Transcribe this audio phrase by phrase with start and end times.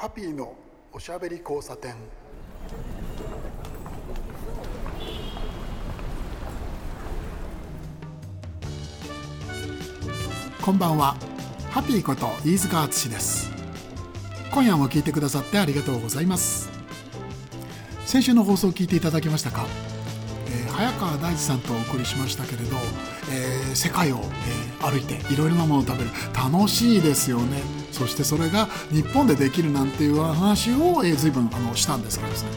[0.00, 0.54] ハピーの
[0.92, 1.96] おしゃべり交差点。
[10.62, 11.16] こんばんは。
[11.70, 13.50] ハピーこと飯塚敦です。
[14.52, 16.70] 今夜も聞いてくださってありがとうございます。
[18.06, 19.66] 先週の放送を聞いていただきましたか、
[20.46, 22.76] えー、早川大地さんとお送りしましたけれど、
[23.32, 26.10] えー、世界を、えー、歩いていろいろなものを食べる。
[26.32, 27.77] 楽しいですよね。
[27.92, 32.18] そしてそれが日本でできるなんていう話を、えー、随分あのしたんです。
[32.20, 32.50] がですね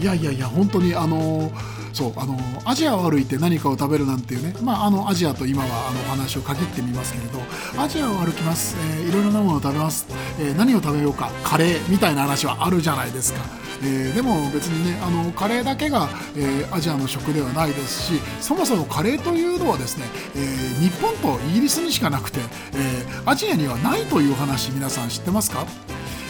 [0.00, 1.50] いやいやいや本当にあの
[1.92, 7.40] そうあのアジアを歩いて何かを食べるなんていうね、まあ、あのアジアと今はあのお話を限ってみますけれど
[7.80, 10.06] アジアを歩きます、えー、いろいろなものを食べます、
[10.38, 13.59] えー、何を食べようかカレーみたいな話はあるじゃないですか。
[13.82, 20.04] えー、でも別にねあのカレーだけが、えー、アジアの食ではないですしそもそもカレーというのはですね、
[20.36, 22.40] えー、日本とイギリスにしかなくて、
[22.74, 25.66] えアジアにはないという話皆さん知ってますか？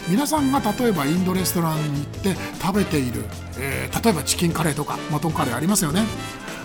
[0.09, 3.25] 皆さんが例えばインドレストランに行って食べている、
[3.59, 6.05] え、例えばチキンカレーとかマトンカレーありますよね。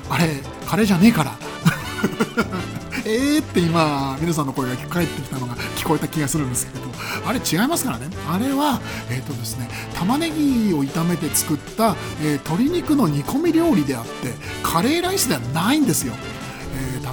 [0.09, 1.31] あれカレーじゃねえから。
[3.05, 6.85] えーって今皆さんの声が返ってきたのが聞こえた気がするんですけど
[7.25, 8.07] あれ違いますからね。
[8.27, 14.33] あれはえっ、ー、とですね玉ねぎを炒めて作った、えー、鶏肉の煮込み料理であって
[14.63, 16.13] カレーライスではないんですよ。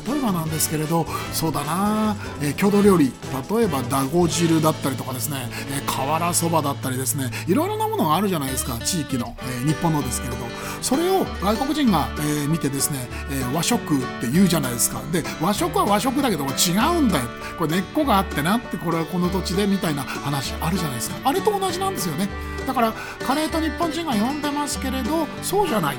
[0.07, 3.13] 例えばなんですけれどそうだな、えー、郷土料理
[3.51, 10.43] 例えばだご汁だったりとかですね、えー、瓦そばだったりですねいろいろなものがあるじゃないですか地域の、えー、日本のですけれど。
[10.83, 15.01] それを外国人が、えー、見てですね、えー、和食って言うじゃないですか。
[15.13, 17.25] で和食は和食だけど違うんだよ。
[17.57, 21.17] これ根っこがあってなってこれはこの土地でみたいな話あるじゃないですか。
[21.25, 22.29] あれと同じなんですよね。
[22.67, 22.93] だから
[23.25, 25.97] カレーと日本人が呼んでますけれどそうじゃない。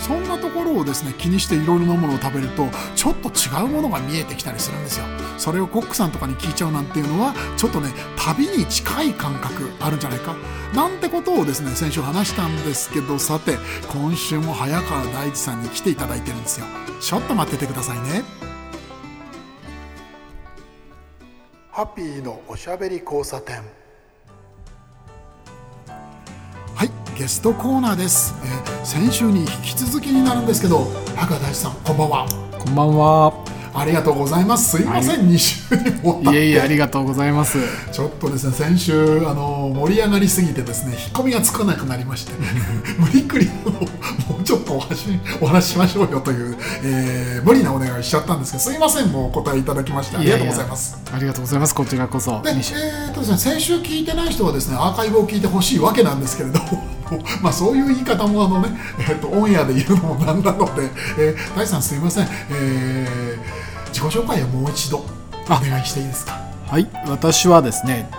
[0.00, 5.04] そんなところをですね気にしていろいろなものを食べるとちょっと違うものが見えてきたりするんですよ。
[5.36, 10.36] それをコックさんとかに聞いちゃうなんていうのはちょっとね旅に近い感覚あるんじゃないか。
[10.74, 13.56] なんてことをですね先週話したんですけどさて
[13.92, 16.66] 今週も早川大地さんに来ていただいてるんですよ。
[17.00, 18.22] ちょっと待っててくださいね。
[21.70, 23.62] ハッピーのおしゃべり交差点。
[27.18, 30.86] ゲストコーナーです、えー、先週に引き続きになるんですけど
[31.16, 32.26] 赤大地さんこんばんは。
[32.56, 33.44] こんばんは。
[33.74, 34.78] ありがとうございます。
[34.78, 37.58] すいません、はい、2週にもいえいえありがとうございます。
[37.90, 42.32] ちょっとですね先週あの盛り上がりすぎてですね引っ込みがつかなくなりまして
[42.98, 49.08] 無理くりもうちょっとお話お話しましょうよという、えー、無理なお願いしちゃったんですけどすいません。
[49.08, 50.96] もうお答えいただきましてありがとうございます。
[51.12, 51.74] ありがとうございます。
[51.74, 52.40] こちらこそ。
[52.42, 56.60] で、えーとですね、先週聞いてない人はですねアーカイブを聞いてほしいわけなんですけれど
[57.42, 66.38] まあそういう言い方もあのね、えーと、オンエアで言うのもなんなので、えー、大さんすいません、えー、自己紹介をもう一度お願いしていいですか？
[66.68, 66.86] はい。
[67.06, 68.10] 私はですね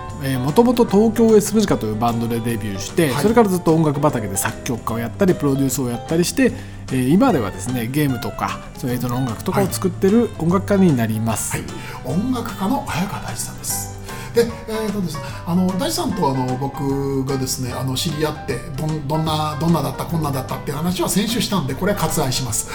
[0.44, 6.52] もともと東京 S ムジカというバンドでデビューして、はい、それからずっと音楽畑で作曲家をやったりプロデュースをやったりして、
[6.92, 11.64] えー、今ではですねゲームとかそ映像の音楽とかを作ってる音楽家になります、はい、
[12.04, 13.98] 音楽家の早川大地さんです
[14.34, 20.04] で、えーとですね、あの大地さんとあの僕がですねあの知り合ってどどんなどんなだった？
[20.04, 20.56] こんなだった？
[20.56, 22.68] っていう話は先週したんでこれは割愛します。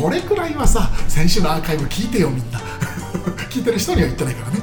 [0.00, 2.60] これくらいはさ先週のアーカイブ聞いてよみんな。
[3.50, 4.60] 聞いてる人には言ってないからね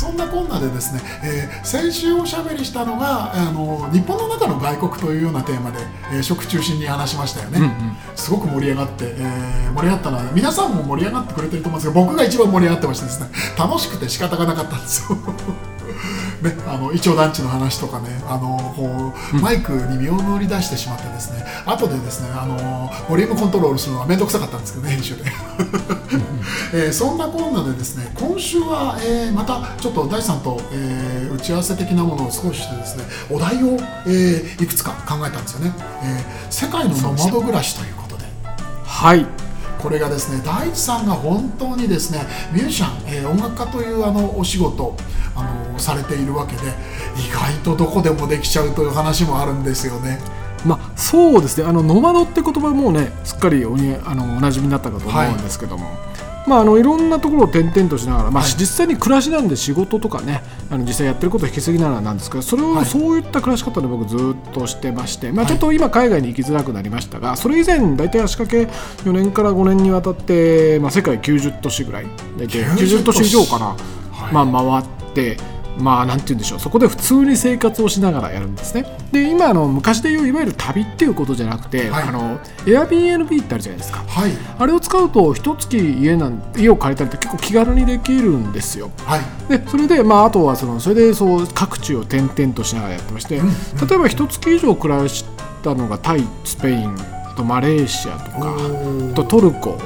[0.00, 5.78] そんなこんなでですね、えー、先週おしゃべりしたのがあの日本の中の外国というようなテーマで、
[6.10, 13.28] えー、食中心に話しましたよね、うんうん、すごく盛り上がって、えー、盛り上がったのは皆さんも盛り上がってくれてると思うんですけど僕が一番盛り上がってましてですね
[13.58, 15.18] 楽しくて仕方がなかったんですよ
[16.42, 25.24] ね、あのイチョウ団地の話とかねあのこうマイクに身を乗り出してしまってですね、うん、後でですねあのボリュームコントロールするのが面倒くさかったんですけどね編集で、
[26.72, 38.24] えー、そんなこんなでですね今週は、えー、またちょっと大地さんと、えー、打ち合わせ的なものを少ししてですねお題を、えー、いくつか考えたんですよね、えー、世界のノマド暮らしということで。
[38.86, 39.26] はい。
[39.80, 42.20] これがですね大地さんが本当にですね
[42.52, 44.94] ミュージシャン、えー、音楽家というあのお仕事
[45.80, 46.62] されているわけで
[47.16, 50.18] 意外とどこでもできちゃうという話もあるんですよね。
[50.64, 51.66] まあ、そうですね。
[51.66, 56.10] あのノマドって言葉もねすっかりおにあのおなじみになったかと思うんですけども、はい
[56.46, 68.70] まあ、あのいろんなところを転々としながら、まあ、実際に暮らしなんで仕事とかねあの実際やってること引き継ぎながらなんですけどそれをそういった暮らし方で僕ずっとしてまして、まあ、ちょっと今海外に行きづらくなりましたがそれ以前大体足掛け
[69.08, 72.06] 4年から5年にわたって、まあ、世界90都市ぐらい
[72.38, 73.76] 大体90都市以上かな、
[74.32, 75.59] まあ、回って。
[75.80, 76.60] まあなんて言うんでしょう。
[76.60, 78.84] そこで普通に生活をしながらやるんですね。
[79.12, 82.08] で今あの昔でいういわゆる旅っていうことじゃなくて、はい。
[82.08, 84.04] あの Airbnb ってあるじゃないですか。
[84.06, 84.30] はい。
[84.58, 88.90] あれを使うと一月家なん家を借りたりって結構気軽にできるんですよ。
[89.04, 89.20] はい。
[89.48, 93.42] でそれで、まあ、あとはそのそれでそう各地を転々としながらやってまして、例
[93.96, 95.24] えば一月以上暮らし
[95.62, 96.94] たのがタイスペイン
[97.26, 98.56] あとマレーシアとか
[99.12, 99.78] あとトルコ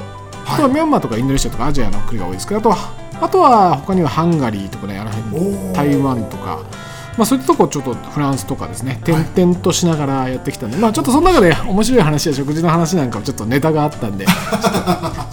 [0.47, 6.63] あとはミャンマーとかインドネシアとかアジアの国が多いですけどあとはあとは他にはハンガリーとかねあの辺台湾とか。
[7.17, 14.33] まあ、そういったとこちょっとフランスとかですね転々としながらやってきたんで、まあ、ちょっとその中で面白い話や食事の話なんかもちょっとネタがあったんで ちょ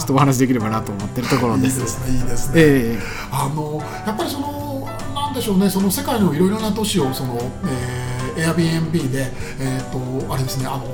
[0.04, 1.68] っとお話できればなと思ってるところいいで。
[1.69, 3.00] ですすねいいですね、え
[3.31, 10.00] あのやっぱりそのなんでしょうねその世界のいろいろな都市をその、えー、Airbnb でえっ、と
[10.31, 10.86] あれですねあの、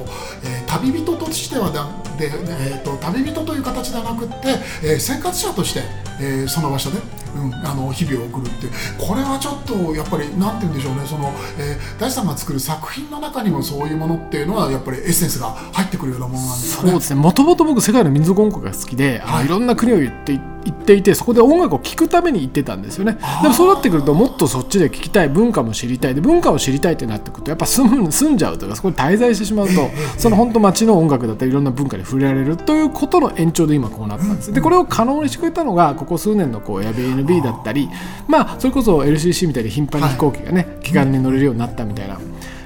[0.44, 1.88] えー旅人としてはだ
[2.18, 4.36] でえー、と旅人という形ではなくって、
[4.84, 5.82] えー生活者として、
[6.20, 6.98] えーその場所で、
[7.36, 8.72] うん、あの日々を送るっていう。
[8.98, 11.02] これはちょっとやっぱりなんて言うんでしょうね。
[11.06, 16.90] その、えー大地さんが作る作品の中にもそういうものっていうのはやっぱりエッセンスが入ってくるようなものなんですかね。
[16.90, 17.22] そうですね。
[17.22, 19.46] もともと僕世界の民族音楽が好きで、はい。
[19.46, 20.34] いろんな国を行って
[20.68, 23.18] 行っていてそこで音楽を聴くために行ってたんですよね。
[23.42, 26.16] でもそうなってくるともっとそっちで聴きたい文化も知りたい。
[26.16, 34.52] で文化を知りたいってなってくるとやっぱ住む住んじゃうとかそこに滞在してしまうとその本当街の音楽だったりいろんな文化に触れられるということの延長で今こうなったんです。
[34.54, 37.90] でこれを可能にしてくれたのがここ数年のこう Airbnb だったり
[38.28, 42.20] まあそれこそ LCC みたいに頻繁に飛行機がね気軽に乗れるようになったみたいな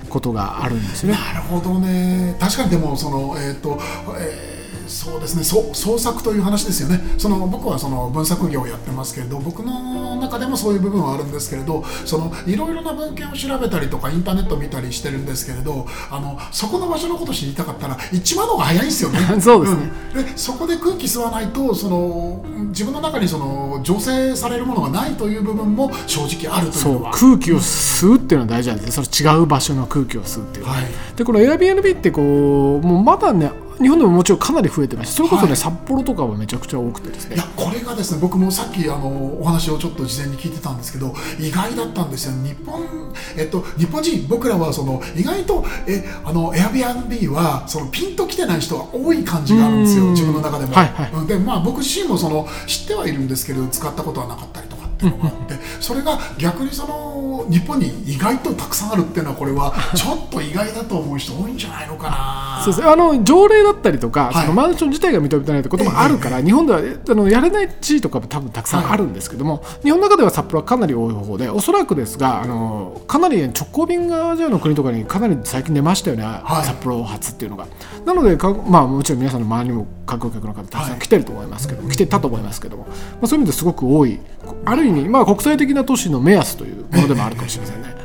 [0.09, 1.19] ことがあるんですよね。
[1.33, 2.35] なるほどね。
[2.39, 3.79] 確かにでもそのえっ、と、
[4.17, 4.50] えー
[4.91, 5.43] そうですね。
[5.43, 6.99] そう創作という話ですよね。
[7.17, 19.19] その僕はその文作業をやってますけれど僕の中でもそういう部分はあるんですけれどそのいろいろな文献を調べたりとかインターネットを見たりしてるんですけれどあのそこの場所のこと知りたかったら一番の方が早いんですよね。
[19.39, 19.91] そうですね。
[20.21, 20.25] ん。
[20.25, 27.11] でそこで空気吸わないとその自分の中にその醸成されるものがないという部分も正直あるといそううのは。
[27.11, 29.05] 空気を吸うっていうのは大事なんですね。
[29.05, 30.87] それ違う場所の空気を吸うっていうはい。
[31.15, 35.57] でこの Airbnb ってこうもうまだね日本でももちろんかなり増えてましてそれこそね、はい。
[35.57, 37.35] 札幌とかはめちゃくちゃ多くてですね。
[37.35, 42.33] いやこれがですね僕もさっきあのお話をちょっと事前に聞いてたんですけど意外だったんですよ。
[42.43, 50.05] 日本えっと日本人僕らはその意外とえあの Airbnb はそのピンときてない人が多い感じがあるんですよ。
[50.05, 50.11] うん。
[50.11, 51.11] 自分の中でも、はいはい。
[51.11, 51.27] うん。
[51.27, 62.61] でまあ僕自身もその知ってはいるんですけど使ったことはなかったりとかっていうのがあってそれが逆にその日本に意外とたくさんあるっていうのはこれは ちょっと意外だと思う人多いんじゃないのかな。
[62.63, 64.45] そうですねあの条例だったりとか、はい。
[64.45, 76.65] そのマンション自体が認めてないってこともあるから、日本ではえあのやれない地域とかも多分たくさんあるんですけども、日本の中では札幌はかなり多い方でおそらくですがあのかなり直行便がアジアの国とかにかなり最近出ましたよね、はい。
[76.65, 77.65] 札幌発っていうのが。
[78.05, 82.93] なのでか、まあ、もちろん皆さんの周りにも観光客の方たくさん来てると思いますけども、来てたと思いますけども、ま
[83.23, 84.19] あ、そういう意味ですごく多い。
[84.65, 88.00] ある意に、まあ、国際的な都市の目安というものでもあるかもしれませんね。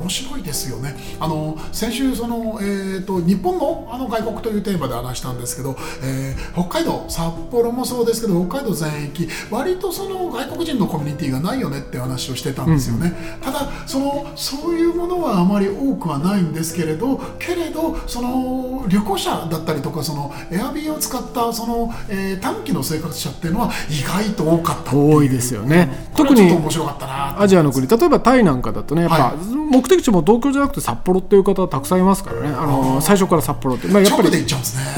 [0.00, 0.96] 面白いですよね。
[1.20, 13.12] あの先週その、えー、と日本のあの外国というテーマで話したんですけど、えー北海道札幌もそうですけど北海道全域割とその外国人のコミュニティがないよねって話をしてたんですよね、
[13.42, 26.06] ただそのそういうものはあまり多くはないんですけれどけれどその旅行者だったりとかそのエアビーを使ったその、えー短期の生活者っていうのは意外と多かった多いですよね。
[26.16, 32.48] 特に面白かったなアジアの国例えばタイなんかだとねやっぱ、は目的地も東京じゃなくて札幌っていう方はたくさんいますからね。
[32.48, 34.44] あの最初から札幌って、まあ、やっぱりね。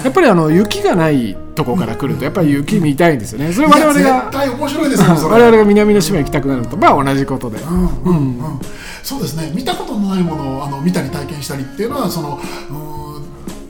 [0.04, 3.52] やっぱりあの雪がないとこから来るとやっぱり雪見たいんですよね。
[3.52, 6.76] それ我々が面白いです我々が南の島行きたくなるのと。
[6.76, 8.60] まあ同じことで、うんうんうん。
[9.02, 9.52] そうですね。
[9.54, 12.40] 見たことのないものをあの見たり体験したりっていうのはその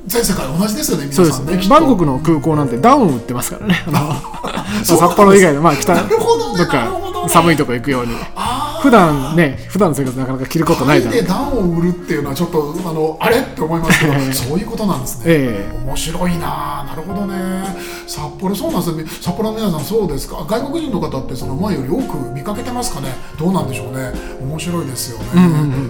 [0.07, 1.39] 全世界同じですよね皆そうです。
[1.39, 3.85] さんねバンコクの空港なんてダウン売ってますからね。
[3.87, 6.89] あの 札幌以外のまあ北どっか
[7.29, 8.13] 寒いとこ行くように。
[8.35, 8.48] あ
[8.83, 13.39] 普段ね普段の生活なかなか着ることないだろうで暖を売るっていうのはちょっとあのあれ？
[13.41, 15.79] って思いますけど そういうことなんですね、ええ。
[15.87, 16.85] 面白いな。
[16.87, 17.65] なるほどね。
[18.07, 19.05] 札幌そうなんですね。
[19.21, 20.45] 札幌の皆さんそうですか？
[20.49, 23.09] 外国人の方ってその前より多く見かけてますかね？
[23.39, 24.13] どうなんでしょうね。
[24.41, 25.25] 面白いですよね、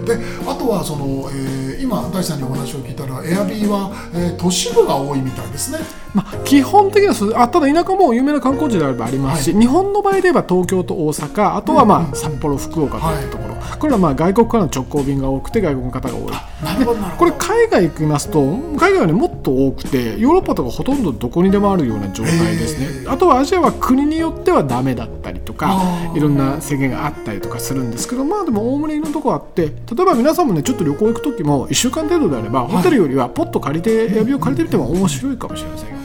[0.05, 5.79] であとはその、えー今大地さんにお話を聞いたらエアビーは、えー都市部が多いみたいですね。
[6.13, 16.31] まあ、基本的にはあただ田舎も有名な観光地であればありますし、日本の場合で言えば東京と大阪あとはまあ札幌福岡といったところ、これはまあ外国からの直行便が多くて外国の方が多い。
[16.63, 23.11] なるほどなるこれ海外行きますと海外はねもっと多くてヨーロッパとかほとんどどこにでもあるような状態ですね、へー。
[23.11, 25.79] あとはアジアは国によってはダメだったりとか
[26.15, 29.71] いろんな制限があったりとかするんですけどまあでもおおむねいろんなとこあって例
[30.01, 35.98] えば皆さんもねちょっと旅行行く時も1週間程度であれば、ホテルよりはポッと借りてエアビーを借りてみても面白いかもしれませんよ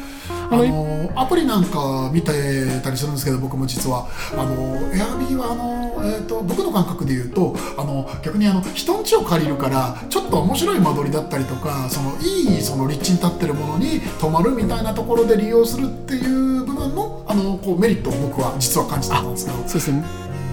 [0.54, 4.08] ああのアプリなんか見てたりするんですけど僕も実は。
[4.32, 19.56] あのエアビーはあの、えーと、僕の感覚で言うとあの逆にあの人ん家を借りるからちょっと面白い間取りだったりとかそのいいその立地に立ってるものに泊まるみたいなところで利用するっていう部分のあのこうメリットを僕は実は感じてたんですけど。
[19.58, 20.04] そうですね。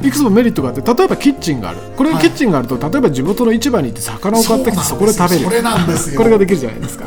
[0.03, 1.79] いくつもメリットがあって例えばキッチンがある。
[1.95, 5.45] これキッチンがあると、例えば地元の市場に行って魚を買ってきてそこで食べる。
[5.45, 6.17] それなんですよ。
[6.17, 7.05] これができるじゃないですか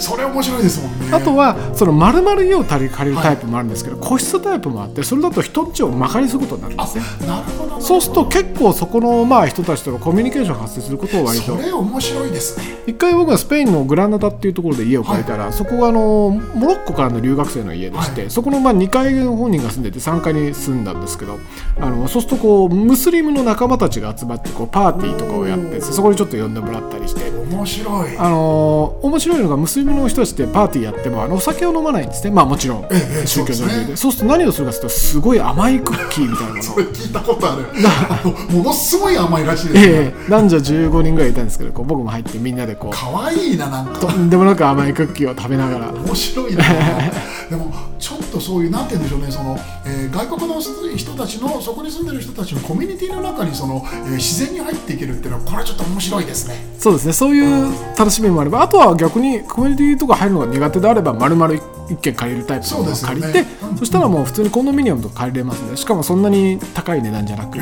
[0.00, 1.14] それ面白いですもんね。
[1.14, 7.80] あとはその丸々家を借りるタイプもあるんですけど、はい、個室タイプもあってそれだと人んちをまかりすることになるんですねなるほど。
[7.80, 12.64] そうすると結構そこのまあ人たちとのコミュニケーション発生することを割とそれ面白いですね。
[12.86, 21.38] 一回僕はスペインのグラナダっていうところで家を借りたら、はい、そこがあのモロッコからの留学生の家でして、はい、そこのまあ2階本人が住んでて3階に住んだんですけど
[21.80, 27.30] あのそうするとこうムスリムの仲間たちが集まってこうパーティーとかをやってそこにちょっと呼んでもらったりして。
[27.30, 28.18] 面白い。
[28.18, 32.30] あの面白いのがムスリムの人たちってパーティーやってもあのお酒を飲まないんですね。
[32.30, 32.88] まあもちろん、
[33.26, 36.62] 宗教上で、ね、そうすると何をするかというとすごい甘いクッキーみたいなもの。
[36.64, 37.64] それ聞いたことある。
[38.50, 43.98] ものすごい甘いらしいですね、ええ、男女15人ぐらいいたんですけどこう僕も入ってみんなでこうかわいいななんか。
[44.00, 45.92] とんでもなく甘いクッキーを食べながら。
[45.92, 46.64] 面白いな。
[47.50, 47.93] でも
[48.34, 56.56] とそういうなんて言うんでしょうねその、えー、外国の人たちのそこに住んでる人たちのコミュニティの中にその、えー、自然に入っていけるっていうのはこれはちょっと面白いですね。
[56.78, 57.12] そうですね。
[57.12, 65.76] そういう楽しみもあればあとは逆にコミュニティとか入るのが苦手であればまるまる一軒借りるタイプのものを借りてそ,、ねそしたらもう普通にコンドミニアムとか借りれますね。
[65.76, 67.58] しかもそんなに高い値段じゃなく、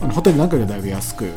[0.00, 1.32] あのホテルなんかよりだいぶ安く。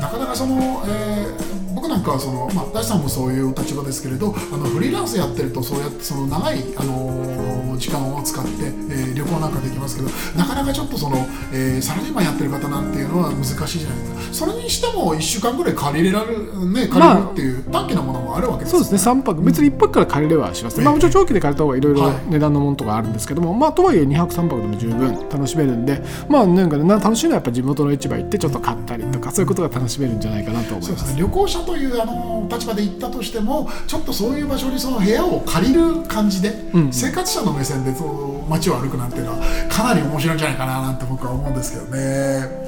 [0.00, 1.53] なかなかその、えー、
[1.84, 11.18] 僕なんかはその、まあ、大さんもそういう立場ですけれどあのフリーランスやってるとそうやってその長い、あのー、時間を使って、えー、旅行なんかできますけどなかなかちょっとその、
[11.52, 14.46] えー、サラリーマンやってる方なんていうのは難しいじゃないですか。
[14.46, 19.12] それにしても1週間ぐらい借りれられる、ね、借りるっていう短期のものもあるわけです、ね、そうですね。
[19.12, 19.42] 3泊。
[19.42, 39.38] 別に1泊から借りればします、ね、まあ、もちろん長期で借りた方がいろいろ値段のものとかあるんですけども、はい、まあ、とはいえ2泊3泊でも十分楽しめるんでまあなんか、ね、楽しいのはやっぱ地元の市場行ってちょっと買ったりとかそういうことが楽しめるんじゃないかなと思います、ね、旅行者というあの立場で行ったとしてもちょっとそういう場所にその部屋を借りる感じで、うん、生活者の目線でその街を歩くなんていうのは
[39.68, 42.64] かなり面白いんじゃないかななんて僕は思うんですけどね。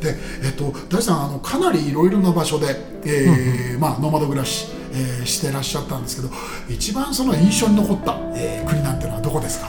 [0.00, 6.32] で、えっと、大地さんあのかなりいろいろな場所で、えー、うん、まあ、ノマド暮らし、えー、してらっしゃったんですけど
[6.68, 9.68] 一番その印象に残った、えー、国なんていうのはどこですか？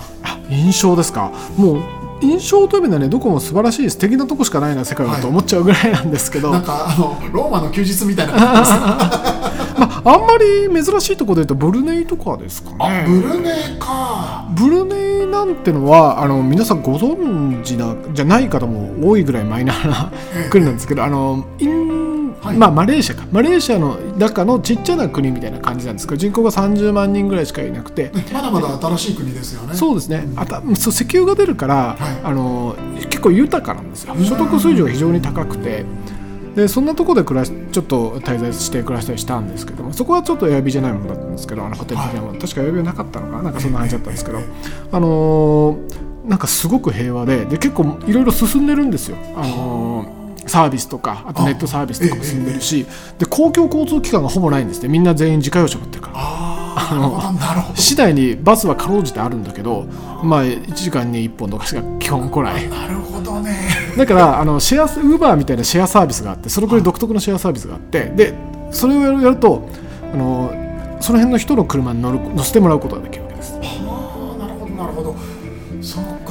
[0.49, 1.31] 印象ですか？
[1.57, 1.83] もう
[2.21, 8.33] 印象という意味ではねどこも素晴らしい素敵なとこしかないな世界はと思っちゃうぐらいなんですけど、はい、なんかあのローマの休日みたいな。
[9.79, 13.05] まあ、あんまり珍しいところでいうとブルネイとかですかね。
[13.07, 14.45] ブルネイか。
[14.51, 20.11] ブルネイなんてのはあの皆さんご存知なじゃない方も多いぐらいマイナーな
[20.49, 23.25] 国なんですけど、あのインはい、まあ、マレーシアか。
[23.31, 28.11] マレーシアの中のちっちゃな国みたいな感じなんですけど人口が30万人ぐらいしかいなくて。
[28.31, 29.75] まだまだ新しい国ですよね。
[29.75, 32.75] そうですね、あたそう石油が出るから、はい、あの
[33.09, 34.15] 結構豊かなんですよ。
[34.15, 35.85] 所得水準が非常に高くて。
[36.55, 43.43] でそんなところで暮らしちょっと滞在して暮らしたりしたんですけどもそこはちょっとエアビーじゃないものだったんですけどあのホテル的なもの、確かエアビーはなかったのかな？
[43.43, 44.39] なんかそんな感じだったんですけど。
[44.91, 49.17] あのー、なんかすごく平和でで結構いろいろ進んでるんですよ。
[49.35, 50.18] あのー
[50.49, 52.85] サービスとかあとネットサービスとかも進んでるし、
[53.17, 56.49] で公共交通機関がほぼないんですねみんな全員自家用車持ってるから。
[56.81, 59.83] あの次第にバスはかろうじてあるんだけど
[60.23, 62.69] まあ1時間に1本とかしか基本来ない。
[62.69, 63.69] なるほどね。
[63.97, 68.33] だからあのシェアウーバーみたいなシェアサービスがあってそれこれ独特のシェアサービスがあってで
[68.71, 69.67] それをやるやると
[70.13, 70.51] あの
[71.01, 73.53] その辺の人の車に乗る乗せてもらうことができるわけです。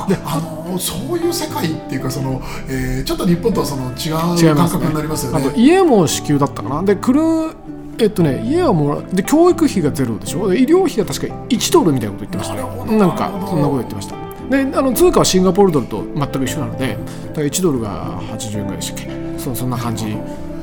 [0.08, 5.40] であのそういう世界っていうかその、えー、ちょっと日本とはその違う感覚になりますよね。
[5.40, 6.82] ねあと家も支給だったかな。
[6.82, 7.54] で来る
[8.00, 10.54] えっとね、家はもらで教育費がゼロでしょ？
[10.54, 12.54] 医療費が確か1ドルみたいなこと言ってました。
[12.86, 14.16] ねなんかそんなこと言ってました。
[14.48, 16.96] であの通貨はシンガポールドルと全く一緒なので
[17.28, 19.38] だから1ドルが80円ぐらいでしたっけ？
[19.38, 20.16] そそんな感じ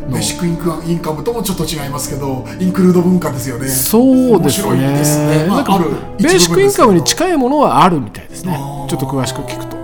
[0.10, 3.68] ベーシックインクインカムともちょっと違いますけどインクルード文化ですよね。
[3.68, 4.98] そうですね。
[4.98, 8.56] ですね、まあ、あるベーシックインカムに近いものはあるみたいですね。
[8.88, 9.76] ちょっと詳しく聞くと。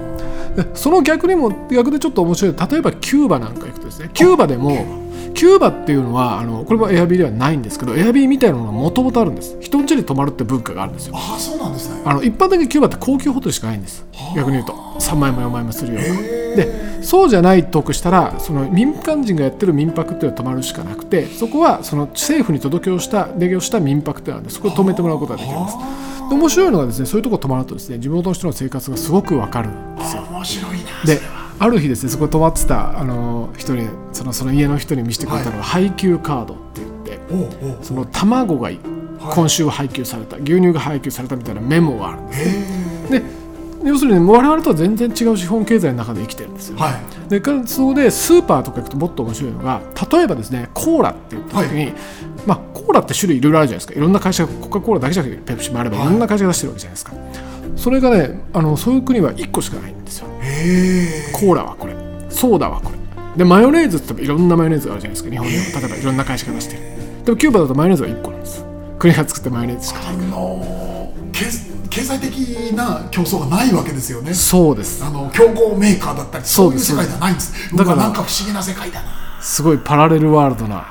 [0.76, 4.10] その逆にも逆でちょっと面白い例えばキューバなんか行くとですね。
[4.14, 4.86] キューバでも
[5.34, 9.58] キューバっていうのはあのこれもエアビーではないんですけどエアビーみたいなのがもともとあるんです。
[9.62, 11.14] 人ん家に泊まるって文化があるんですよ。
[11.16, 12.02] あそうなんですね。
[12.06, 14.06] あの一般的にキューバって高級ホテルしかないんです。
[14.36, 16.42] 逆に言うと3万円も4万円もするような。
[16.56, 25.78] でそうじゃないとくしたらその民間人がやってる民泊っていうのは泊まるしかなくてそこはその政府に届けをした出業した民泊ってあるんでそこで泊めてもらうことができるんです。
[26.30, 30.24] で面白いのがですねそういうとこ泊まるとですね地元の人の生活がすごくわかるんですよ。
[30.30, 31.22] 面白いなで
[31.60, 38.72] ある日ですねそこ泊まってたあの人にそのその家の人に見せてくれたのが、はい、配給カードって言ってその卵が
[39.20, 42.34] 今週は配給された牛乳が配給されたみたいなメモがあるんで
[43.20, 43.41] す
[43.84, 47.30] 要するに我々とは全然違う資本経済の中で生きてるんですよ、はい。
[47.30, 51.94] でそこでスーパーとか行くともっと面白いのが例えばですねコーラって言った時に、
[52.46, 53.94] まあ、コーラって種類いろいろあるじゃないですか。
[53.94, 56.10] いろんな会社がコカ・コーラだけじゃなくてペプシもあればいはい。
[56.10, 57.14] ろんな会社が出してるわけじゃないですか、
[57.76, 60.28] それがねあのそういう国は1個しかないんですよ。
[61.34, 61.96] コーラはこれ。
[62.30, 62.98] ソーダはこれ。
[63.38, 65.30] でマヨネーズっていろんなマヨネーズがあるじゃないですか。
[65.30, 65.64] 日本でも。
[65.80, 66.82] 例えばいろんな会社が出してる。
[67.26, 68.66] でもキューバだとマヨネーズは1個なんです。
[69.00, 70.16] 国が作ったマヨネーズしかない。
[70.16, 71.46] あの経
[71.92, 74.34] 経済的な競争がないわけですよね。
[74.34, 75.04] そうです。
[75.04, 77.76] あの競合メーカーだったりそうういう世界ではないんです。
[77.76, 79.10] だからなんか不思議な世界だな。
[79.42, 80.88] すごいパラレルワールドな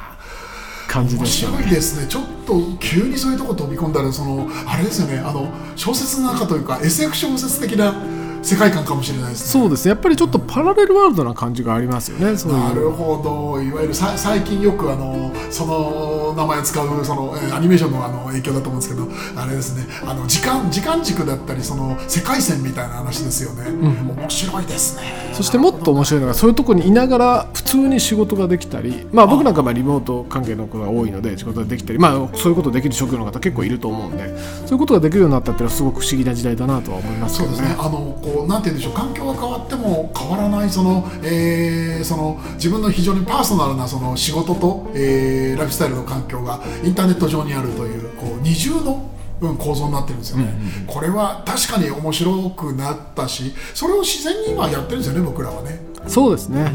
[0.87, 1.57] 感じで面すよね。
[1.59, 2.07] 白いですね。
[2.07, 5.19] ちょっと急にそういうとこ飛び込んだらそのあれですよね。
[5.19, 7.95] あの小説の中というか SF 小説的な
[8.43, 9.63] 世界観かもしれないですね。
[9.63, 9.91] そうですね。
[9.91, 13.63] やっぱりちょっとパラレルワールドな感じがありますよねなるほど。
[13.63, 19.85] いわゆるさ最近よくあのその名前を使うその、えーアニメーションのあの影響だと思うんですけどあれですね。
[20.07, 25.31] あの時間時間軸だったりその世界線みたいな話ですよね、面白いですね。
[25.35, 37.69] そしてもっと面白いのがそういうところにいながら普通に仕事ができたり、まあ、僕なんかまあリモート関係の子が多いので仕事ができたり、まあ、そういうことできる職業の方結構いると思うんでそういうことができるようになったっていうのはすごく不思議な時代だなとは思いますそうですね。
[37.69, 37.87] けどね。
[37.87, 49.11] あのこうなんて言うんでしょう環境が変わっても変わらないその、えーその自分の非常にパーソナルなその仕事と、えーライフスタイルの環境がインターネット上にあるというこう二重の
[49.41, 50.53] うん構造になってるんですよね、
[50.87, 55.81] これは確かに面白くなったしそれを自然に今やってるんですよね僕らはね。
[56.07, 56.73] そうですね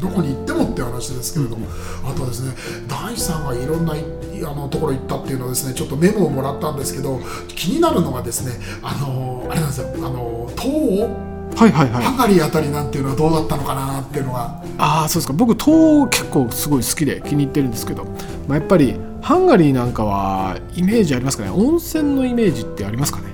[0.00, 1.66] どこに行ってもって話ですけれども、
[2.04, 2.54] あとはですね
[2.88, 4.04] 大さんがいろんない
[4.44, 12.04] あのところ行ったっていうのはですねちょっとメモをもらったんですけど気になるのがですねあのあれなんですよあの東欧はいはいはい。
[12.04, 14.62] ハンガリーあたりなんていうのはどうだったのかなっていうのが。
[14.76, 15.32] ああそうですか。
[15.32, 15.68] 僕東
[16.02, 18.04] 欧結構すごい好きで気に入ってるんですけど、
[18.46, 21.50] まあ、やっぱりハンガリーなんかはイメージありますかね？
[21.50, 23.30] 温泉のイメージってありますかね？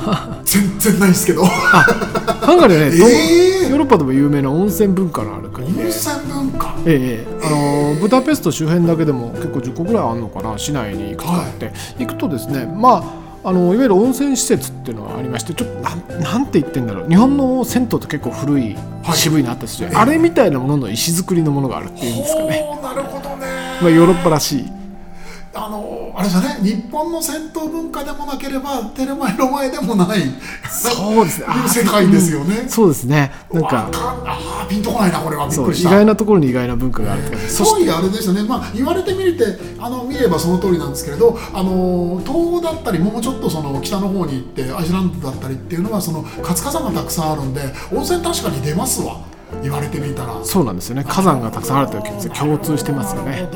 [0.44, 1.42] 全然ないですけど。
[1.42, 1.48] 温
[2.50, 3.68] ハンガリーはね、えー。
[3.68, 6.74] ヨーロッパでも有名な温泉文化のある国で、泉文化？
[6.84, 7.50] ええあ
[7.94, 13.04] のブダペスト周辺だけでも結構10個ぐらいあるのかな市内にかあって、行くとですねま
[13.42, 17.08] ああのいわゆる温泉施設っていうのがありましてちょっとなんなんて言ってんだろう。
[17.08, 19.16] 日本の銭湯って結構古い、はい。
[19.16, 23.46] 渋いのあったりするじゃんあれみたいなものの石造りのものがあるっていうんですかね、なるほどね。
[23.80, 24.64] まあ、ヨーロッパらしい。
[25.54, 30.20] あのあれじゃね日本の銭湯文化でもなければテレマエロ前でもない。
[30.68, 31.46] そうですね。
[31.68, 33.32] 世界ですよね、そうですね。
[33.52, 35.48] なんわかあーピンとこないなこれは。
[35.48, 35.90] びっくりした。
[35.90, 37.46] 外なところに意外な文化があるって感じ。
[37.48, 39.44] そしてすごいあれですよね、まあ、言われてみれて
[39.78, 49.16] あの見ればその通りなんですけれどあの東欧だったりもうちょっとその北の方に行ってアイスランドだったりっていうのはその活火山がたくさんあるんで温泉確かに出ますわ。
[49.62, 50.38] 言われてみたら。
[50.44, 51.04] そうなんですよね。
[51.04, 53.48] 火山がたくさんあるという共通してますよね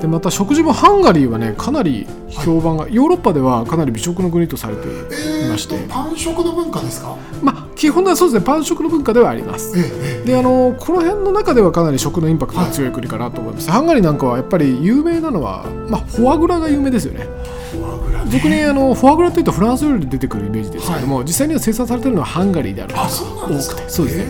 [0.00, 7.16] でまた食事もハンガリーはねかなり評判が、ヨーロッパではかなり美食の国とされていえーまして、とパン食の文化ですか？
[7.42, 9.78] まあ基本はそうですねパン食の文化ではあります。
[9.78, 17.20] えええであのこの辺の中ではかなり食のインパクトが強い国かなと思います、ハンガリーなんかはやっぱり有名なのは、まあ、フォアグラが有名ですよね。
[17.24, 18.64] えフォアグラね。
[18.64, 23.90] あのフォアグラというとフランス料理で出てくるイメージですけども、実際には生産されているのはハンガリーであるあそうなんですか多くて。
[23.90, 24.24] そうですね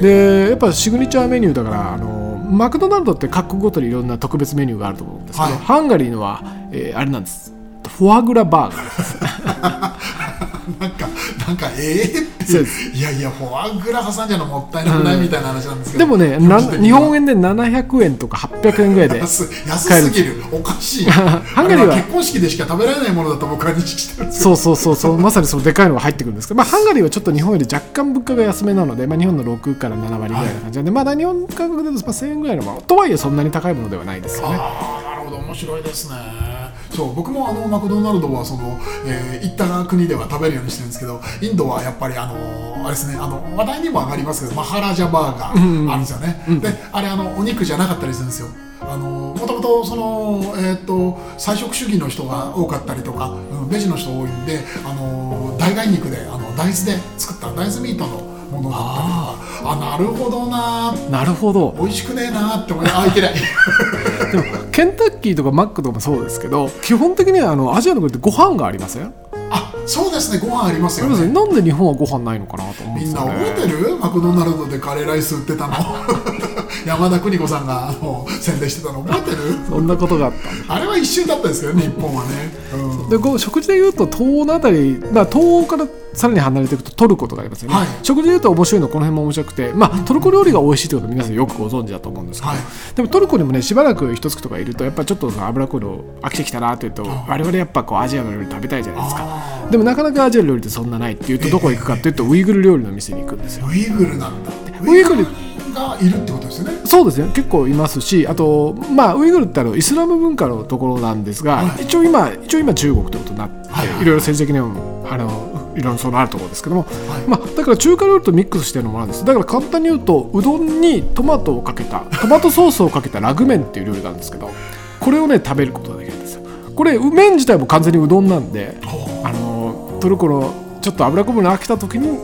[0.00, 0.02] え
[0.46, 2.19] でやっぱシグニチャーメニューだからあの
[2.50, 5.58] マクドナルドって各国ごとにいろんな特別メニューがあると思うんですけど、はい。
[5.58, 7.52] ハンガリーのは、えーあれなんです。
[7.88, 9.16] フォアグラバーガーです。
[9.18, 11.06] ー なんか
[11.50, 12.10] なんかええっ
[12.46, 15.20] ていやいやフォアグラ挟んじゃうのもったいなくない？
[15.20, 16.04] みたいな話なんですけど。
[16.04, 20.42] でもねな日本円で700円とか800円ぐらいで安安すぎる。
[20.52, 21.04] おかしい。
[21.10, 25.18] ハンガリーは結婚式でしか食べられないものだと僕は認識してるんですよそうそうそうそう。
[25.18, 30.60] まさにそのでかいのが入ってくるんですけど、まあ、 ハンガリーはちょっと日本より若干物価が安めなので、まあ、日本の6から7割ぐらいな。
[30.60, 34.56] 感じなんで、まだ日本価格でと1000円ぐらいのとはいえそんなに高いものではないですよね。
[34.58, 35.36] ああなるほど。
[35.38, 36.59] 面白いですね
[36.90, 48.48] そう僕もあのマクドナルドはその、えー行った国では食べるようにしてるんですけどインドはやっぱりあのあれですねあの話題にも上がりますけどマハラジャバーガーあるんですよね、であれあのお肉じゃなかったりするんですよ。
[48.82, 60.92] あのもともとその、えー、と菜食主義の人が多かったりとか、うんベジの人多いんであの代替肉であの大豆で作った大豆ミートのものだったあなるほどな。
[61.10, 61.74] なるほど。
[61.78, 63.34] 美味しくねえなって思いあいけない。
[64.32, 69.12] でもケンタッキーとかマックとかもそうですけど基本的にはあのアジアの国ってご飯がありません？
[69.52, 70.38] あそうですね。
[70.38, 71.26] ご飯ありますよね。
[71.28, 73.96] なんで日本はご飯ないのかなと思うんみんな覚えてる？
[74.00, 75.74] マクドナルドでカレーライス売ってたの。
[76.86, 79.36] 山田邦子さんがあの宣伝してたの覚えてる？
[79.68, 80.32] そんなことがあっ
[80.68, 80.74] た。
[80.74, 82.28] あれは一瞬だったんですけどね日本はね、
[82.74, 87.88] うんで食事でいうと東欧のあたり、まあ、東欧からさらに離れていくとトルコとかありますよね、はい。
[88.02, 92.60] 食事でいうと面白いのこの辺も面白くて、まあ、トルコ料理が美味しいってことは皆さんよくご存知だと思うんですけど、はい。
[92.94, 99.22] でもトルコにもねしばらく一月とかいるとやっぱちょっとその脂っこいの飽きてきたなっていうと我々やっぱこうアジアの料理食べたいじゃないですか。
[99.24, 103.66] あでもなかなかアジアの料理ってそんなないっていうとどこ行くかっていうとウイグル料理の店に行くんですよ。
[103.66, 105.26] ウイグルなんだウイグル
[105.72, 106.80] がいるってことですよね。
[106.84, 111.84] そうですね結構いますしあとまあウイグルってあのイスラム文化のところなんですが、はい。
[111.84, 114.04] 一応今一応今中国ということになって、はいはいい。
[114.04, 117.28] ろいろ政治的にもあのいろいろそのあるところですけども、はい。
[117.28, 119.24] まあ、だから中華料理とミックスしてるのもあるんです。
[119.24, 124.50] だから簡単に言うとうどんにトマトをかけたトマトソースをかけたラグ麺っていう料理なんですけど
[124.98, 126.42] これをね食べることができるんですよ。
[126.74, 132.18] これ麺自体も完全にうどんなんでほあのトルコのちょっと脂こむの飽きた時に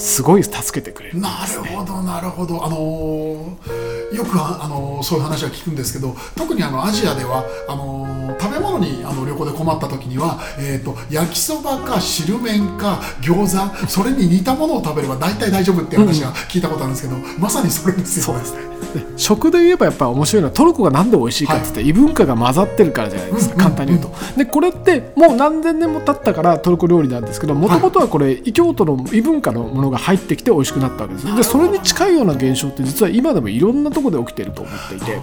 [0.00, 1.18] すごい助けてくれる。
[1.18, 2.64] うなるほどなるほど。
[2.64, 8.10] あのーよくあ、あのーそういう話は聞くんですけど特にあのアジアではあのー
[8.40, 18.70] 食べ物にあの旅行で困った時には、えー、と焼きそばか汁麺か餃子それに似たものを食べれば大体大丈夫っていう話が聞いたことあるんですけど、まさにそれですよね。
[18.94, 24.36] で食で言えばやっぱ面白いのはトルコがなんで美味しいかって言って異文化が混ざってるからじゃないですか、うんうん簡単に言うと。
[24.36, 31.36] でこれってもう何千年も経ったからトルコ料理なんですけどもともとはこれ異教徒の異文化のものが入ってきて美味しくなったわけです。
[31.36, 35.20] でそれに近いような現象って実は今でもいろんなところで起きてると思っていて。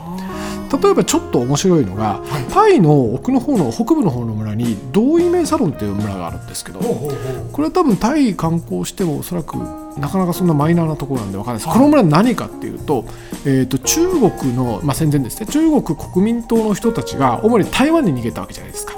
[0.71, 2.43] 例えばちょっと面白いのが、はい。
[2.51, 7.12] タイの奥の方の北部の方の村に同意名サロンっていう村があるんですけどこ
[7.60, 9.56] れは多分タイ観光してもおそらく
[9.99, 13.06] なかなかそんなマイナーなところなんで分かんないです、この村何かっていうと,、
[13.45, 18.93] えー、と中国の、まあ、戦前ですね中国国民党の人たちが主に台湾に逃げたわけじゃないですか。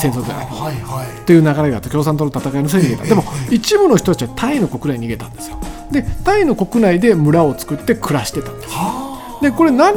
[0.00, 1.20] 戦争じゃないはいはい。
[1.20, 3.02] っていう流れがあって共産党の戦いのせいで逃げた。
[3.04, 5.58] ええでもえ一部の人たちはタイの国内に逃げたんですよ
[5.90, 9.94] でタイの国内で村を作って暮らしてたんですはでこれ何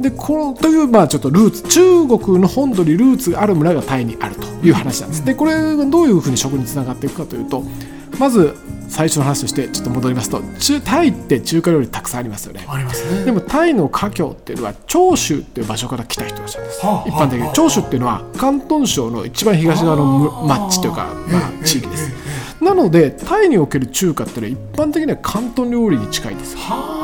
[0.00, 5.24] でこのというまあちょっとルーツ中国の本土にルーツがある村がタイにあるという話なんです。
[5.24, 7.62] でこれがどういうふうに食につながっていくかというと
[8.18, 8.54] まず
[8.88, 12.64] 最初の話としてちょっと戻りますと中タイって中華料理たくさんありますよね。
[12.66, 13.24] あありますね。
[13.24, 16.86] でもタイの華僑っていうのは長州っていう場所から来た人たちなんです。
[16.86, 22.12] はあ一般的はあに長州っていうのは広東省の一番東側の町というか、まえあ、え地域です。
[22.60, 26.54] えなのでタイにおける中華っていうのは一般的には広東料理に近いんです。
[26.54, 27.03] よはあ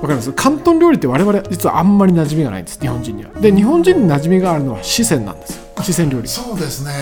[0.00, 0.32] わかります？
[0.32, 3.30] 広東料理って我々実はあんまり馴染みがないんです日本人には。
[3.40, 5.56] で日本人に馴染みがあるのは四川なんです。
[5.56, 6.28] よ四川料理。
[6.28, 6.92] そうですね。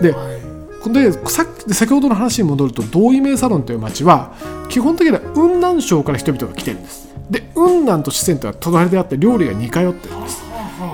[0.00, 0.92] ではい。
[0.92, 4.34] でさっき先ほどの話に戻ると同意名サロンという町は
[4.68, 7.08] 基本的には雲南省から人々が来てるんです。
[7.30, 10.43] で雲南と四川とは隣であって料理が似通ってるんです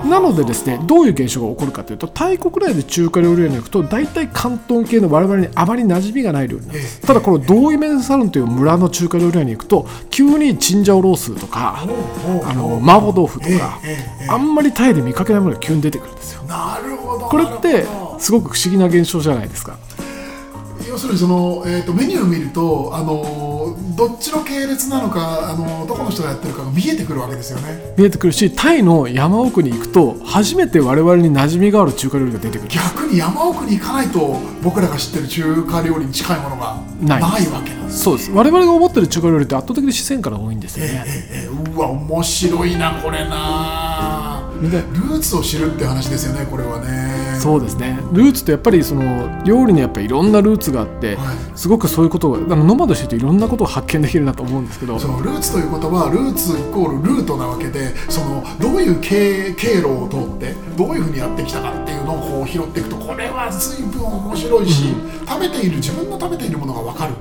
[0.05, 6.99] なのでですねどういう現象が起こるかというとタイ国内で中華料理屋に行くと大体広東系の我々にあまり馴染みがない料理なんです。
[6.99, 7.07] ええ。
[7.07, 13.79] ただこの同意名サロンという村の中華料理屋に行くと急にチンジャオロースとかあの麻婆豆腐とか
[14.29, 16.43] あんまりタイで見かけないものが急に出てくるんですよ。
[16.43, 17.27] なるほど。
[17.27, 17.85] これって
[18.19, 19.77] すごく不思議な現象じゃないですか。
[20.87, 23.23] 要するにその、えー、とメニューを見るとあの
[23.95, 27.93] どっちの系列なのかあのどこの人がやってるかが見えてくるわけですよね。
[27.97, 32.69] 見えてくるしタイの山奥に行くと初めて我々に馴染みがある中華料理が出てくる。
[32.69, 38.31] 逆に山奥に行かないと僕らが知ってる中華料理に近いものがなないいわけなんですそうです。
[38.31, 41.03] 我々が思ってる中華料理って圧倒的に四川から多いんですよね。
[41.07, 44.41] えええうわ面白いなこれな。
[44.61, 47.99] ルーツを知るって話ですよねこれはねそうですね。
[48.13, 51.37] ルーツってやっぱりその料理にやっぱりいろんなルーツがあって、はい。
[51.55, 54.99] すごくそういうことがあのノマドしてるといろんなことを発見できるなと思うんですけど。
[54.99, 64.93] そのルーツという言葉はルーツイコールルートなわけでそのどういう経経路を通ってどういうふうにやってきたかっていうのをこう拾っていくとこれは随分面白いし、
[65.27, 67.13] 食べている自分の食べているものが分かる、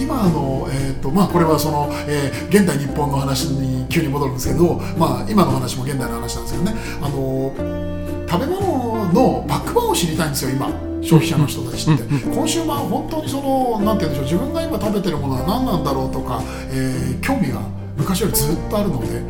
[0.00, 6.76] 今あの、えーとまあ、これはその、えー現代日本の話に急に戻るんですけど、まあ、今の話も現代の話なんですけどね。
[7.02, 7.87] あの
[8.30, 10.68] 食べ物のバックボーンを知りたいんですよ今。
[11.00, 17.60] 消費者の人たちって、今週は本当にそのなんて言うんでしょう自分が今食べてるものは何なんだろうとか、えー興味が
[17.96, 19.20] 昔よりずっとあるので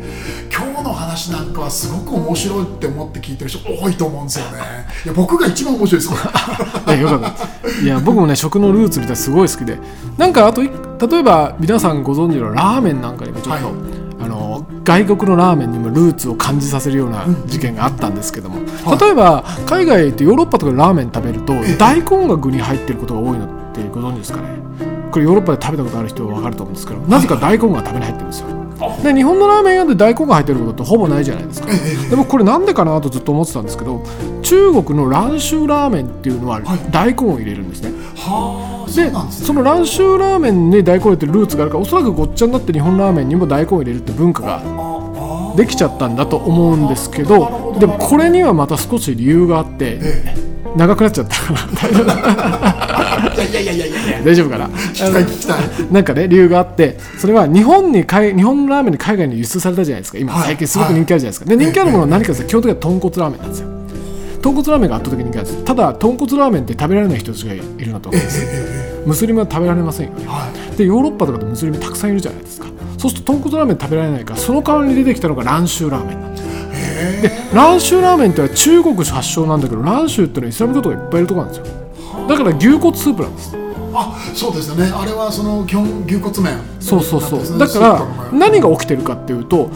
[0.55, 4.59] 今日の話なんかはすごく面白いって思って聞いてる人多いと思うんですよね。
[5.05, 6.13] いや僕が一番面白いです
[6.87, 7.81] いやよかった。
[7.83, 9.79] いや僕もね食のルーツみたいなすごい好きで。
[10.17, 10.69] なんかあとい
[11.09, 13.98] 例えば皆さんご存知のラーメンなんかにもちょっと、はい
[14.89, 18.99] 外国のラーメンにもルーツを感じさせるような事件があったんですけども、はい。
[18.99, 24.47] 例えば海外行ってヨーロッパとかでラーメン食べるとええ大根が具に入ってることが多いのってご存知ですかね？
[25.11, 28.47] これヨーロッパで食べたことある人は分かると思うんですけどなぜか大根が食べに入ってるんですよ
[29.03, 31.67] で日本のラーメン屋で大根が入ってることってほぼないじゃないですか。
[31.69, 31.73] え
[32.07, 34.03] えでもこれなんでかなとずっと思ってたんですけど
[34.41, 36.79] 中国の蘭州ラーメンっていうのははい。
[36.91, 39.17] 大根を入れるんですね、はあそうでね。
[39.29, 49.99] その蘭州ラーメンに大根を入れてるルーツがあるからおそらくごっちゃになって日本ラーメンにも大根を入れるって文化ができちゃったんだと思うんですけどでもこれにはまた少し理由があって
[50.75, 54.19] 長くなっちゃったかいやいやいやいやいや。
[54.19, 54.67] な大丈夫かな？
[54.67, 55.91] 聞きたい聞きたい。
[55.91, 60.17] なんかね理由があってそれは日本に海日本のラーメンに海外に輸出されたじゃないですか。
[60.17, 63.69] 今はい最近すごく人気あるじゃないですか、で人気あるものは何かというと基本的には豚骨ラーメンなんですよ。
[64.41, 68.41] 豚骨ラーメンが圧倒的に人気なんですただ豚骨ラーメンって食べられない人たちがいるなと思うんです。
[68.41, 70.25] よムスリムは食べられませんよね。
[70.25, 70.77] はい。
[70.77, 72.67] でヨーロッパとかでムスリムたくさんいるじゃないですか。
[72.97, 81.78] そうすると豚骨ラーメン食べられないからその代わりに出てきたのが蘭州ラーメンなんですで蘭州ラーメンって中国発祥なんだけど蘭州ってのはイスラム教徒がいっぱいいるところなんですよ
[82.29, 83.57] だから牛骨スープなんです。
[83.91, 84.91] あそうですよね。
[84.93, 86.59] あれはその基本牛骨麺。
[86.79, 87.57] そうそうそう。
[87.57, 89.71] だから何が起きてるかっていうと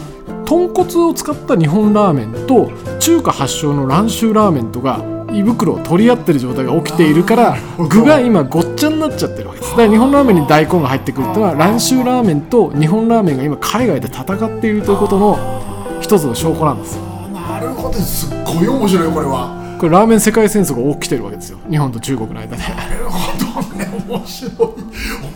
[0.45, 7.57] 豚骨を使った日本ラーメンと中華発祥の蘭州ラーメンとが胃袋を取り合ってる状態が起きているから
[7.89, 9.71] 具が今ごっちゃになっちゃってるわけです。
[9.71, 16.97] だから日本ラーメンに大根が入ってくるっていうのは蘭州ラーメンと日本ラーメンが今海外で戦っているということの一つの証拠なんです。
[16.97, 17.01] よ
[17.33, 17.93] なるほど。
[17.95, 21.59] すっごい面白いこれはこれラーメン世界戦争が起きてるわけですよ。
[21.69, 22.63] 日本と中国の間で。
[22.63, 23.85] なるほどね。
[24.07, 24.53] 面白い。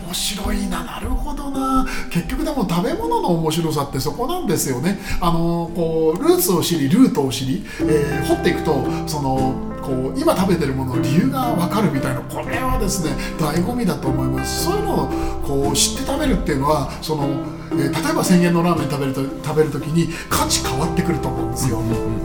[0.06, 0.84] 面白いな。
[0.84, 1.86] なるほどな。
[2.10, 5.00] 結局でも食べ物の面白さってそこなんですよね。
[5.20, 14.64] あのこうルーツを知りルートを知り、えー掘っていくとそのこう今食べてるものの理由が分かるみたいなこれはですね醍醐味だと思います。
[14.64, 15.08] そういうのを
[15.46, 17.24] こう知って食べるっていうのはその、
[17.72, 21.82] えー例えば1000円のラーメン食べると食べる時に価値変わってくると思うんですよ、う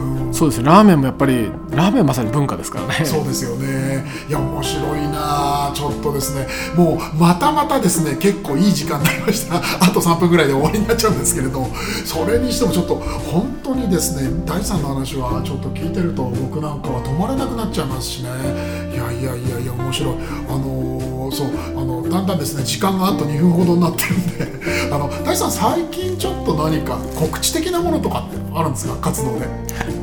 [0.09, 4.03] んそうですラーメンもやっぱりラーメンまさに文化ですからねそうですよね。
[4.27, 9.57] いや、面白いなちょっとですね、もうまたまたですね、結構いい時間になりました。
[9.57, 11.65] あと3分ぐらいで終わりになっちゃうんですけれど、
[12.05, 18.29] それにしてもちょっと本当にですね、第3の話はちょっと聞いてると僕なんかは止まれなくなっちゃいますしね。
[18.91, 20.13] いやいやいやいや、面白い。
[20.49, 20.92] あのー
[21.33, 24.47] そう、あの、だんだんですね、時間があと2分ほどになってるんで、
[24.93, 28.95] あの、第3最近ちょっと何か告知的なものとかってあるんですか？
[29.01, 29.47] 活動で。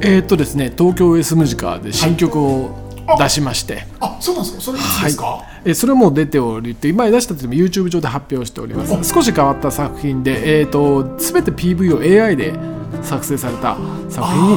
[0.02, 2.70] えーっとですね東京 S ムジカで新曲を
[3.18, 4.62] 出しまして、あ、そうなんですか？
[4.62, 9.12] それいつですか、えそれも出ておりて今出したっていうのも YouTube 上で発表しております。
[9.12, 12.54] 少し変わった作品で、えー、と全て PV を AI で
[13.02, 13.76] 作成された
[14.08, 14.56] 作品に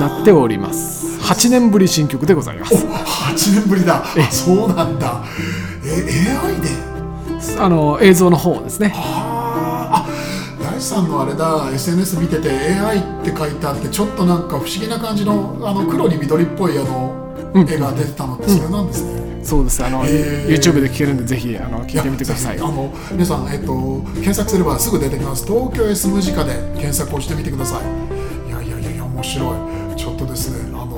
[0.00, 1.04] なっております。
[1.24, 2.74] 8年ぶり新曲でございます。
[2.74, 4.04] 8年ぶりだ。
[4.04, 5.22] あそうなんだ
[5.86, 6.04] え
[6.38, 6.68] AI で？
[7.58, 8.92] あの映像の方ですね。
[8.94, 11.70] ああ大地さんのあれだ。
[11.72, 19.84] SNS 見てて AI って書いてあってちょっとなんか不思議な感じのあの黒に緑っぽいあの、絵が出てたのってそれなんですね、そうです。
[19.84, 20.48] あの、へー。
[20.48, 22.58] YouTube で聴けるんでぜひあの聞いてみてください。
[22.58, 25.46] あの皆さん、えっと、検索すればすぐ出てきます。
[25.46, 27.82] 東京 S ムジカで検索をしてみてください。
[28.48, 29.54] いやいやいや面白
[29.92, 29.96] い。
[29.96, 30.93] ちょっとですねあの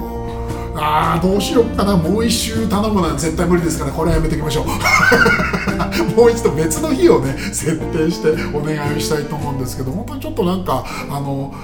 [0.78, 4.66] あーどうしよっかなもう一周頼むのは絶対無理ですからこれはやめておきましょう。
[6.16, 11.54] もう一度別の日をね設定してお願いをしたいと思うんですけど本当にちょっとなんかあの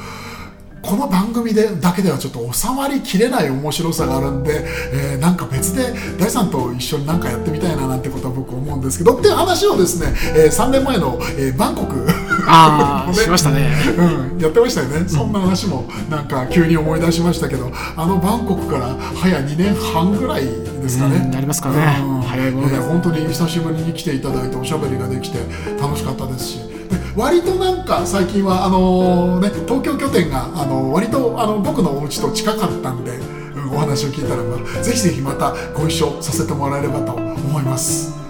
[0.83, 9.17] この番組でだけではちょっと収まりきれない面白さがあるんで、えーなんか別で大さんと一緒になんかやってみたいななんてことは僕思うんですけど。
[9.17, 12.05] っていう話をですね、え3年前の、えーバンコク
[12.47, 13.73] ああしましたね。
[13.97, 21.77] うん、やってましたよね、そんな話もなんか急に思い出しましたけどあのバンコクから早2年半ぐらいですかね、うんなりますかね。
[22.03, 22.23] うん。
[22.23, 22.77] 早いもので。
[22.77, 25.39] えー本当に久しぶりに来ていただいておしゃべりができて
[25.81, 26.59] 楽しかったですし。
[26.59, 33.43] で割となんか最近はあのね、東京拠点があの割とあの僕のお家と近かったんで、うん
[33.73, 38.22] お話を聞いたらばぜひぜひまたご一緒させてもらえればと思います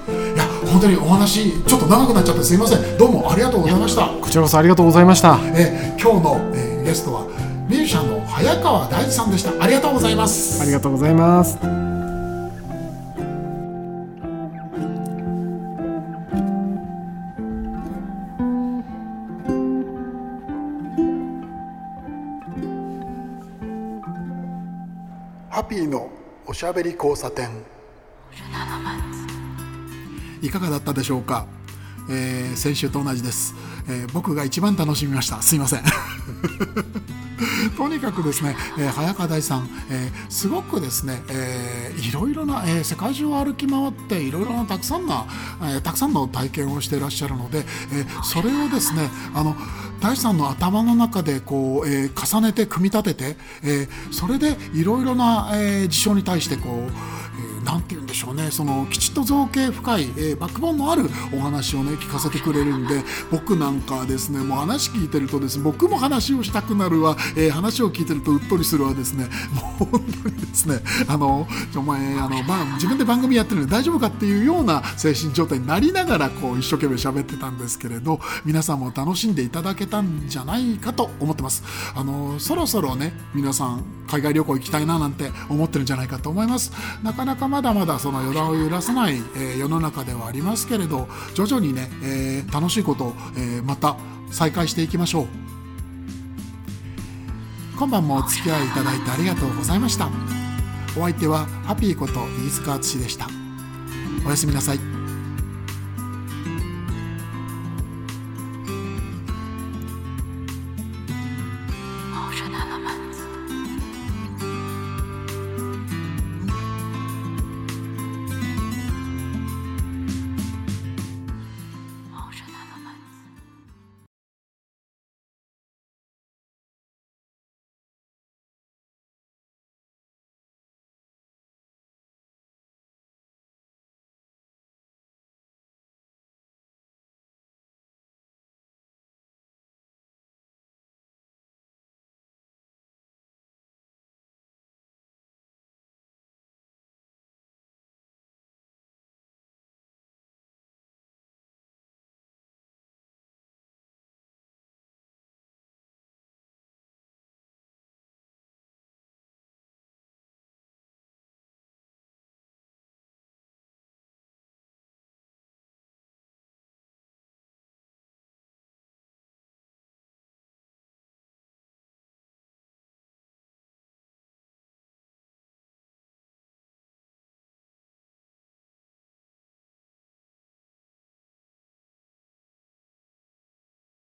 [0.73, 2.97] 本当にお話ちょっと長くなっちゃってすいません。
[2.97, 4.07] どうもありがとうございました。
[4.09, 5.39] こちらこそありがとうございました。
[5.55, 7.27] えー今日の、えーゲストは
[7.69, 9.63] ミュージシャンの早川大地さんでした。
[9.63, 10.63] ありがとうございます。
[10.63, 11.59] ありがとうございます。
[25.51, 26.09] ハッピーの
[26.47, 27.51] おしゃべり交差点
[30.43, 31.47] いかがだったでしょうか、
[32.11, 33.55] えー先週と同じです、
[33.89, 35.41] えー僕が一番楽しみました。
[35.43, 35.83] すいません。
[37.77, 45.27] とにかくですね、えー早川大さん、えーすごくですね、えーいろいろな、えー世界中を歩き回っていろいろなたくさんな、
[45.63, 49.57] えーたくさんの体験をしていらっしゃるので、えーそれをですねあの
[50.01, 56.93] 大さんの頭の中でこう、えー重ねて組み立てて、えーそれでいろいろな、えー事象に対してこう、
[57.65, 58.51] なんて言うんでしょうね。
[58.51, 69.29] そのきちっと造形深い、えー、バックボーンのあるお話をね聞かせてくれるんで僕なんかですねもう話聞いてるとですね僕も話をしたくなるわ、えー、話を聞いてるとうっとりするわですね。
[69.79, 71.47] もう本当にですねあの
[71.77, 81.63] お前あの、まあ、自分で番組やってるんで大丈夫かっていうような精神状態になりながらこう一生懸命喋ってたんですけれど皆さんも楽しんでいただけたんじゃないかと思ってます。
[81.95, 86.73] あのそろそろね皆さん海外旅行行きたいななんて思ってるんじゃないかと思います。
[87.03, 93.95] なかなかまだまだその予断を揺らさない、えー、世の中ではありますけれど徐々にね、えー、楽しいことを、えー、また
[94.31, 95.27] 再開していきましょう。
[97.79, 100.09] 今晩もお付き合いいただいてありがとうございました。
[100.97, 103.29] お相手はハッピーこと飯塚淳でした。
[104.27, 105.02] おやすみなさい。